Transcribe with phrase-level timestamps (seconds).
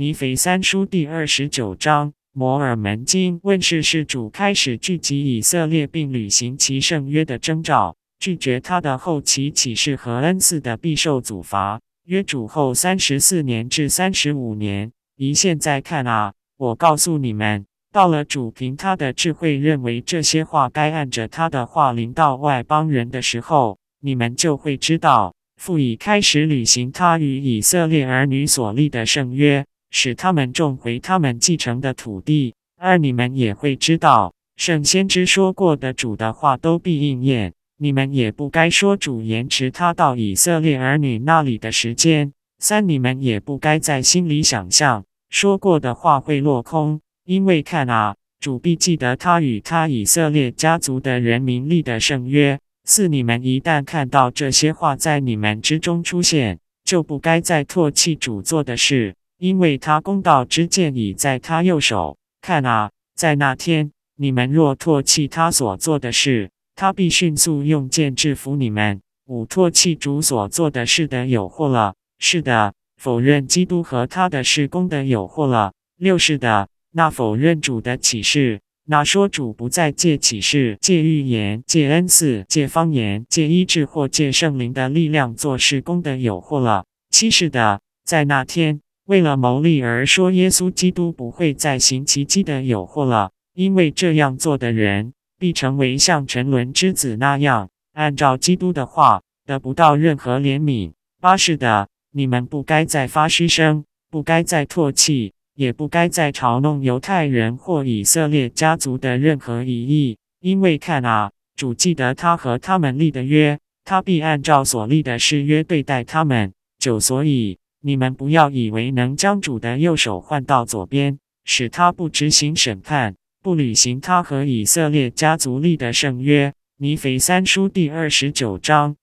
[0.00, 2.12] 尼腓三书第二十九章。
[2.32, 11.80] 摩尔门经问世是主开始聚集以色列并履行其圣约的征兆，拒绝他的后期启示和恩赐的必受祖罚。
[12.04, 14.92] 约主后三十四年至三十五年。
[15.16, 32.54] 以现在看啊，我告诉你们，到了主凭他的智慧认为这些话该按着他的话临到外邦人的时候，你们就会知道，父已开始履行他与以色列儿女所立的圣约，使他们种回他们继承的土地。
[32.76, 37.52] 二你们也会知道，圣先知说过的主的话都必应验。
[37.80, 42.32] 你们也不该说主延迟他到以色列儿女那里的时间。
[42.58, 52.58] 三，你们也不该在心里想象说过的话会落空，因为看啊，主必记得他与他以色列家族的人民立的圣约。
[52.84, 62.18] 四，你们一旦看到这些话在你们之中出现，就不该再唾弃主做的事，因为他公道之剑已在他右手。
[62.40, 69.00] 看啊，在那天，你们若唾弃他所做的事，他必迅速用剑制服你们。
[69.26, 71.94] 五，唾弃主所做的事的有祸了。
[72.18, 75.72] 是的，否认基督和他的事功的有祸了。
[75.96, 86.86] 六是的，那否认主的启示，那说主不再借启示、借预言、借恩赐、借方言、借医治或借圣灵的力量做事功的有祸了。
[87.10, 100.92] 七是的，在那天为了牟利而说耶稣基督不会再行奇迹的有祸了，因为这样做的人必成为像沉沦之子那样，按照基督的话得不到任何怜悯。
[101.20, 101.88] 八是的。
[102.10, 116.52] 你们不该再发嘘声，不该再唾弃，也不该再嘲弄犹太人或以色列家族的任何疑义，因为看啊，主记得他和他们立的约，他必按照所立的誓约对待他们。
[116.78, 126.52] 九，所以你们不要以为能将主的右手换到左边，使他不执行审判，不履行他和以色列家族立的圣约。
[126.76, 128.98] 尼腓三书第二十九章。